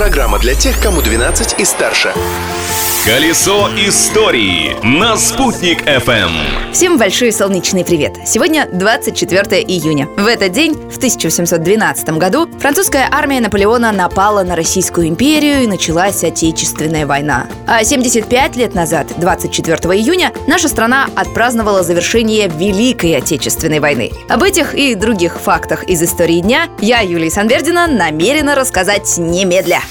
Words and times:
Программа 0.00 0.38
для 0.38 0.54
тех, 0.54 0.80
кому 0.80 1.02
12 1.02 1.60
и 1.60 1.64
старше. 1.66 2.14
Колесо 3.04 3.68
истории 3.76 4.74
на 4.82 5.16
«Спутник 5.18 5.82
FM. 5.82 6.72
Всем 6.72 6.96
большой 6.96 7.32
солнечный 7.32 7.84
привет! 7.84 8.16
Сегодня 8.26 8.66
24 8.72 9.62
июня. 9.62 10.06
В 10.16 10.26
этот 10.26 10.52
день, 10.52 10.74
в 10.74 10.96
1712 10.96 12.10
году, 12.10 12.48
французская 12.58 13.08
армия 13.10 13.40
Наполеона 13.40 13.90
напала 13.92 14.42
на 14.42 14.56
Российскую 14.56 15.08
империю 15.08 15.64
и 15.64 15.66
началась 15.66 16.22
Отечественная 16.24 17.06
война. 17.06 17.46
А 17.66 17.84
75 17.84 18.56
лет 18.56 18.74
назад, 18.74 19.08
24 19.18 19.76
июня, 19.98 20.32
наша 20.46 20.68
страна 20.68 21.08
отпраздновала 21.14 21.82
завершение 21.82 22.48
Великой 22.48 23.16
Отечественной 23.16 23.80
войны. 23.80 24.12
Об 24.28 24.42
этих 24.42 24.74
и 24.74 24.94
других 24.94 25.40
фактах 25.40 25.84
из 25.84 26.02
истории 26.02 26.40
дня 26.40 26.68
я, 26.80 27.00
Юлия 27.00 27.30
Санвердина, 27.30 27.86
намерена 27.86 28.54
рассказать 28.54 29.18
немедля. 29.18 29.82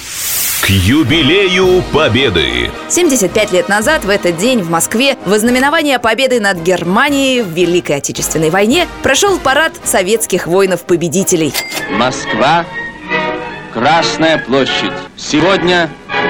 К 0.62 0.70
юбилею 0.70 1.84
Победы 1.94 2.70
75 2.90 3.52
лет 3.54 3.70
назад 3.70 4.06
в 4.06 4.10
этот 4.10 4.38
день 4.38 4.62
в 4.62 4.70
Москве 4.70 5.18
в 5.26 5.34
ознаменование 5.34 5.98
победы 6.00 6.40
над 6.40 6.60
Германией 6.60 7.42
в 7.42 7.50
Великой 7.50 7.98
Отечественной 7.98 8.52
войне 8.52 8.88
прошел 9.02 9.40
парад 9.40 9.74
советских 9.84 10.46
воинов-победителей. 10.46 11.54
Москва, 11.92 12.66
Красная 13.74 14.40
площадь. 14.40 14.92
Сегодня, 15.16 15.90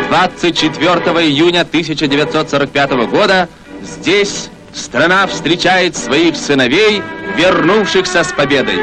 24 0.10 0.92
июня 1.26 1.62
1945 1.62 2.92
года, 3.10 3.48
здесь 3.82 4.50
страна 4.74 5.26
встречает 5.26 5.96
своих 5.96 6.36
сыновей, 6.36 7.02
вернувшихся 7.38 8.24
с 8.24 8.32
победой. 8.34 8.80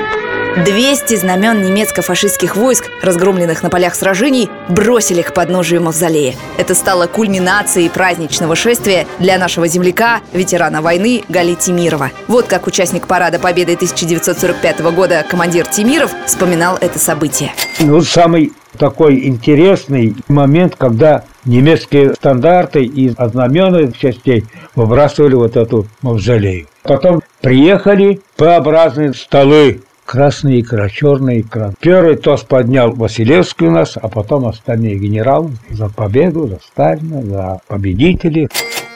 200 0.64 1.16
знамен 1.16 1.62
немецко-фашистских 1.62 2.56
войск, 2.56 2.90
разгромленных 3.02 3.62
на 3.62 3.68
полях 3.68 3.94
сражений, 3.94 4.48
бросили 4.70 5.20
к 5.20 5.34
подножию 5.34 5.82
мавзолея. 5.82 6.34
Это 6.56 6.74
стало 6.74 7.06
кульминацией 7.06 7.90
праздничного 7.90 8.56
шествия 8.56 9.06
для 9.18 9.38
нашего 9.38 9.68
земляка, 9.68 10.20
ветерана 10.32 10.80
войны 10.80 11.24
Гали 11.28 11.54
Тимирова. 11.54 12.10
Вот 12.26 12.46
как 12.46 12.66
участник 12.66 13.06
парада 13.06 13.38
Победы 13.38 13.74
1945 13.74 14.80
года 14.92 15.26
командир 15.28 15.66
Тимиров 15.66 16.10
вспоминал 16.24 16.78
это 16.80 16.98
событие. 16.98 17.52
Ну, 17.80 18.00
самый 18.00 18.54
такой 18.78 19.26
интересный 19.26 20.16
момент, 20.26 20.74
когда 20.76 21.24
немецкие 21.44 22.14
стандарты 22.14 22.82
из 22.82 23.12
знаменных 23.12 23.96
частей 23.98 24.46
выбрасывали 24.74 25.34
вот 25.34 25.56
эту 25.56 25.86
мавзолею. 26.00 26.66
Потом 26.82 27.20
приехали 27.42 28.22
П-образные 28.36 29.12
столы 29.12 29.82
красная 30.06 30.60
икра, 30.60 30.88
черная 30.88 31.40
икра. 31.40 31.74
Первый 31.80 32.16
тост 32.16 32.46
поднял 32.46 32.92
Василевский 32.92 33.66
у 33.66 33.70
нас, 33.72 33.98
а 34.00 34.08
потом 34.08 34.46
остальные 34.46 34.96
генералы 34.96 35.50
за 35.68 35.88
победу, 35.88 36.46
за 36.46 36.58
Сталина, 36.66 37.22
за 37.22 37.60
победителей. 37.66 38.48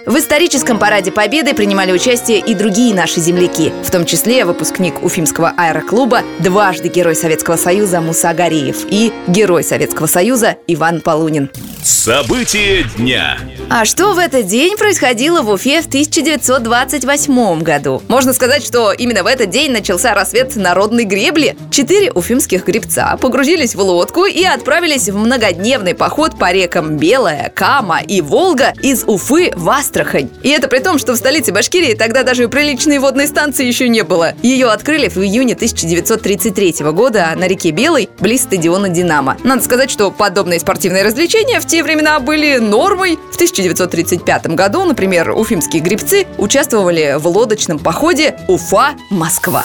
В 0.06 0.16
историческом 0.16 0.78
параде 0.78 1.12
Победы 1.12 1.54
принимали 1.54 1.92
участие 1.92 2.38
и 2.38 2.54
другие 2.54 2.94
наши 2.94 3.20
земляки, 3.20 3.70
в 3.84 3.90
том 3.90 4.06
числе 4.06 4.46
выпускник 4.46 5.02
Уфимского 5.04 5.52
аэроклуба, 5.56 6.22
дважды 6.38 6.88
Герой 6.88 7.14
Советского 7.14 7.56
Союза 7.56 8.00
Муса 8.00 8.32
Гариев 8.32 8.86
и 8.88 9.12
Герой 9.28 9.62
Советского 9.62 10.06
Союза 10.06 10.56
Иван 10.66 11.02
Полунин. 11.02 11.50
События 11.82 12.84
дня 12.98 13.38
А 13.70 13.86
что 13.86 14.12
в 14.12 14.18
этот 14.18 14.46
день 14.46 14.76
происходило 14.76 15.40
в 15.40 15.48
Уфе 15.48 15.80
в 15.80 15.86
1928 15.86 17.62
году? 17.62 18.02
Можно 18.06 18.34
сказать, 18.34 18.64
что 18.64 18.92
именно 18.92 19.22
в 19.22 19.26
этот 19.26 19.48
день 19.48 19.70
начался 19.70 20.12
рассвет 20.12 20.56
народной 20.56 21.04
гребли. 21.04 21.56
Четыре 21.70 22.12
уфимских 22.12 22.66
гребца 22.66 23.16
погрузились 23.16 23.74
в 23.74 23.80
лодку 23.80 24.26
и 24.26 24.44
отправились 24.44 25.08
в 25.08 25.16
многодневный 25.16 25.94
поход 25.94 26.38
по 26.38 26.52
рекам 26.52 26.98
Белая, 26.98 27.50
Кама 27.54 28.00
и 28.00 28.20
Волга 28.20 28.74
из 28.82 29.04
Уфы 29.04 29.52
в 29.54 29.70
Астрахань. 29.70 30.28
И 30.42 30.50
это 30.50 30.68
при 30.68 30.80
том, 30.80 30.98
что 30.98 31.14
в 31.14 31.16
столице 31.16 31.50
Башкирии 31.50 31.94
тогда 31.94 32.24
даже 32.24 32.48
приличной 32.48 32.98
водной 32.98 33.26
станции 33.26 33.64
еще 33.64 33.88
не 33.88 34.02
было. 34.02 34.34
Ее 34.42 34.68
открыли 34.68 35.08
в 35.08 35.16
июне 35.16 35.54
1933 35.54 36.74
года 36.92 37.32
на 37.36 37.46
реке 37.46 37.70
Белой, 37.70 38.10
близ 38.18 38.42
стадиона 38.42 38.90
«Динамо». 38.90 39.38
Надо 39.44 39.62
сказать, 39.62 39.90
что 39.90 40.10
подобные 40.10 40.60
спортивные 40.60 41.04
развлечения 41.04 41.58
в 41.58 41.69
те 41.70 41.84
времена 41.84 42.18
были 42.18 42.56
нормой. 42.56 43.16
В 43.30 43.36
1935 43.36 44.48
году, 44.48 44.84
например, 44.84 45.30
уфимские 45.30 45.80
гребцы 45.80 46.26
участвовали 46.36 47.14
в 47.16 47.28
лодочном 47.28 47.78
походе 47.78 48.36
Уфа-Москва. 48.48 49.64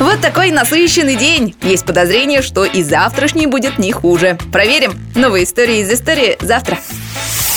Вот 0.00 0.20
такой 0.20 0.50
насыщенный 0.50 1.14
день. 1.14 1.54
Есть 1.62 1.86
подозрение, 1.86 2.42
что 2.42 2.64
и 2.64 2.82
завтрашний 2.82 3.46
будет 3.46 3.78
не 3.78 3.92
хуже. 3.92 4.36
Проверим. 4.52 4.98
Новые 5.14 5.44
истории 5.44 5.78
из 5.78 5.92
истории 5.92 6.36
завтра. 6.40 6.78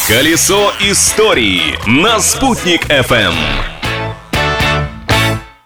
Колесо 0.07 0.73
истории 0.79 1.79
на 1.87 2.19
«Спутник 2.19 2.85
FM. 2.85 3.33